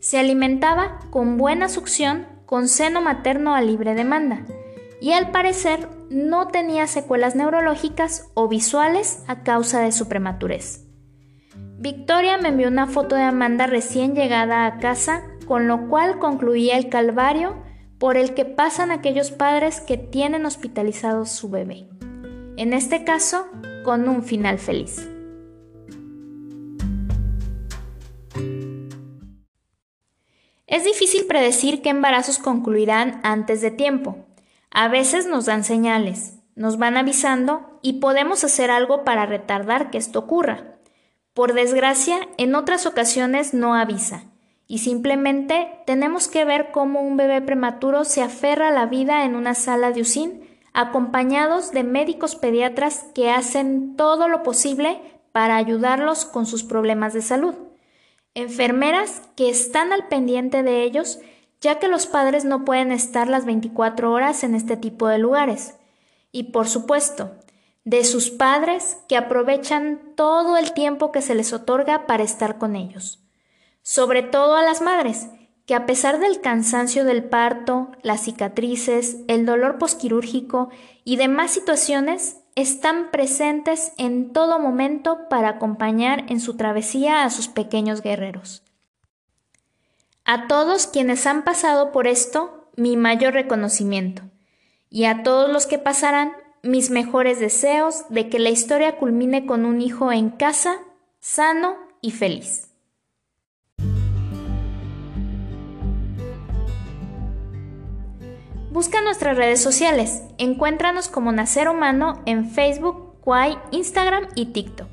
Se 0.00 0.18
alimentaba 0.18 0.98
con 1.10 1.38
buena 1.38 1.68
succión 1.68 2.26
con 2.44 2.68
seno 2.68 3.00
materno 3.00 3.54
a 3.54 3.62
libre 3.62 3.94
demanda 3.94 4.42
y 5.00 5.12
al 5.12 5.30
parecer 5.30 5.88
no 6.12 6.48
tenía 6.48 6.86
secuelas 6.86 7.34
neurológicas 7.34 8.30
o 8.34 8.48
visuales 8.48 9.22
a 9.26 9.42
causa 9.42 9.80
de 9.80 9.92
su 9.92 10.08
prematurez. 10.08 10.86
Victoria 11.78 12.38
me 12.38 12.50
envió 12.50 12.68
una 12.68 12.86
foto 12.86 13.16
de 13.16 13.22
Amanda 13.22 13.66
recién 13.66 14.14
llegada 14.14 14.66
a 14.66 14.78
casa, 14.78 15.22
con 15.46 15.66
lo 15.66 15.88
cual 15.88 16.18
concluía 16.18 16.76
el 16.76 16.88
calvario 16.88 17.56
por 17.98 18.16
el 18.16 18.34
que 18.34 18.44
pasan 18.44 18.90
aquellos 18.90 19.30
padres 19.30 19.80
que 19.80 19.96
tienen 19.96 20.46
hospitalizado 20.46 21.24
su 21.24 21.50
bebé. 21.50 21.88
En 22.56 22.72
este 22.72 23.04
caso, 23.04 23.46
con 23.84 24.08
un 24.08 24.22
final 24.22 24.58
feliz. 24.58 25.08
Es 30.66 30.84
difícil 30.84 31.26
predecir 31.26 31.82
qué 31.82 31.90
embarazos 31.90 32.38
concluirán 32.38 33.20
antes 33.24 33.60
de 33.60 33.70
tiempo. 33.70 34.26
A 34.72 34.88
veces 34.88 35.26
nos 35.26 35.46
dan 35.46 35.64
señales, 35.64 36.38
nos 36.56 36.78
van 36.78 36.96
avisando 36.96 37.78
y 37.82 38.00
podemos 38.00 38.42
hacer 38.42 38.70
algo 38.70 39.04
para 39.04 39.26
retardar 39.26 39.90
que 39.90 39.98
esto 39.98 40.18
ocurra. 40.18 40.78
Por 41.34 41.52
desgracia, 41.52 42.16
en 42.38 42.54
otras 42.54 42.86
ocasiones 42.86 43.54
no 43.54 43.74
avisa 43.74 44.24
y 44.66 44.78
simplemente 44.78 45.68
tenemos 45.84 46.28
que 46.28 46.46
ver 46.46 46.70
cómo 46.72 47.02
un 47.02 47.18
bebé 47.18 47.42
prematuro 47.42 48.04
se 48.04 48.22
aferra 48.22 48.68
a 48.68 48.72
la 48.72 48.86
vida 48.86 49.26
en 49.26 49.36
una 49.36 49.54
sala 49.54 49.92
de 49.92 50.00
USIN 50.00 50.48
acompañados 50.72 51.72
de 51.72 51.84
médicos 51.84 52.36
pediatras 52.36 53.04
que 53.14 53.30
hacen 53.30 53.96
todo 53.96 54.28
lo 54.28 54.42
posible 54.42 54.98
para 55.30 55.56
ayudarlos 55.56 56.24
con 56.24 56.46
sus 56.46 56.64
problemas 56.64 57.12
de 57.12 57.20
salud. 57.20 57.54
enfermeras 58.34 59.20
que 59.36 59.50
están 59.50 59.92
al 59.92 60.08
pendiente 60.08 60.62
de 60.62 60.84
ellos, 60.84 61.18
ya 61.62 61.78
que 61.78 61.88
los 61.88 62.06
padres 62.06 62.44
no 62.44 62.64
pueden 62.64 62.92
estar 62.92 63.28
las 63.28 63.46
24 63.46 64.12
horas 64.12 64.42
en 64.44 64.54
este 64.54 64.76
tipo 64.76 65.06
de 65.06 65.18
lugares. 65.18 65.76
Y 66.32 66.44
por 66.44 66.68
supuesto, 66.68 67.30
de 67.84 68.04
sus 68.04 68.30
padres 68.30 68.98
que 69.08 69.16
aprovechan 69.16 70.00
todo 70.16 70.56
el 70.56 70.72
tiempo 70.72 71.12
que 71.12 71.22
se 71.22 71.36
les 71.36 71.52
otorga 71.52 72.06
para 72.06 72.24
estar 72.24 72.58
con 72.58 72.74
ellos. 72.74 73.20
Sobre 73.82 74.22
todo 74.22 74.56
a 74.56 74.62
las 74.62 74.82
madres, 74.82 75.28
que 75.64 75.76
a 75.76 75.86
pesar 75.86 76.18
del 76.18 76.40
cansancio 76.40 77.04
del 77.04 77.24
parto, 77.24 77.92
las 78.02 78.22
cicatrices, 78.24 79.18
el 79.28 79.46
dolor 79.46 79.78
posquirúrgico 79.78 80.70
y 81.04 81.16
demás 81.16 81.52
situaciones, 81.52 82.38
están 82.56 83.10
presentes 83.12 83.92
en 83.98 84.32
todo 84.32 84.58
momento 84.58 85.28
para 85.30 85.50
acompañar 85.50 86.24
en 86.28 86.40
su 86.40 86.56
travesía 86.56 87.24
a 87.24 87.30
sus 87.30 87.46
pequeños 87.46 88.02
guerreros. 88.02 88.62
A 90.24 90.46
todos 90.46 90.86
quienes 90.86 91.26
han 91.26 91.42
pasado 91.42 91.90
por 91.90 92.06
esto, 92.06 92.70
mi 92.76 92.96
mayor 92.96 93.34
reconocimiento, 93.34 94.22
y 94.88 95.06
a 95.06 95.24
todos 95.24 95.50
los 95.50 95.66
que 95.66 95.78
pasarán, 95.78 96.32
mis 96.62 96.90
mejores 96.90 97.40
deseos 97.40 98.04
de 98.08 98.28
que 98.28 98.38
la 98.38 98.50
historia 98.50 98.98
culmine 98.98 99.46
con 99.46 99.64
un 99.64 99.80
hijo 99.80 100.12
en 100.12 100.30
casa, 100.30 100.78
sano 101.18 101.76
y 102.00 102.12
feliz. 102.12 102.68
Busca 108.70 109.02
nuestras 109.02 109.36
redes 109.36 109.60
sociales. 109.60 110.22
Encuéntranos 110.38 111.08
como 111.08 111.32
Nacer 111.32 111.68
Humano 111.68 112.22
en 112.26 112.48
Facebook, 112.48 113.20
Quai, 113.20 113.58
Instagram 113.72 114.28
y 114.36 114.46
TikTok. 114.46 114.91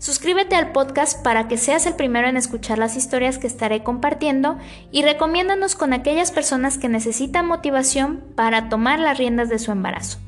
Suscríbete 0.00 0.56
al 0.56 0.72
podcast 0.72 1.22
para 1.22 1.46
que 1.46 1.58
seas 1.58 1.84
el 1.84 1.92
primero 1.92 2.26
en 2.26 2.38
escuchar 2.38 2.78
las 2.78 2.96
historias 2.96 3.36
que 3.36 3.46
estaré 3.46 3.82
compartiendo 3.82 4.56
y 4.90 5.02
recomiéndanos 5.02 5.74
con 5.74 5.92
aquellas 5.92 6.32
personas 6.32 6.78
que 6.78 6.88
necesitan 6.88 7.46
motivación 7.46 8.24
para 8.34 8.70
tomar 8.70 8.98
las 8.98 9.18
riendas 9.18 9.50
de 9.50 9.58
su 9.58 9.72
embarazo. 9.72 10.18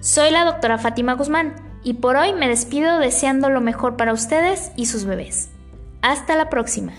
Soy 0.00 0.30
la 0.30 0.44
doctora 0.44 0.76
Fátima 0.76 1.14
Guzmán 1.14 1.54
y 1.82 1.94
por 1.94 2.16
hoy 2.16 2.34
me 2.34 2.46
despido 2.46 2.98
deseando 2.98 3.48
lo 3.48 3.62
mejor 3.62 3.96
para 3.96 4.12
ustedes 4.12 4.70
y 4.76 4.84
sus 4.84 5.06
bebés. 5.06 5.48
Hasta 6.02 6.36
la 6.36 6.50
próxima. 6.50 6.92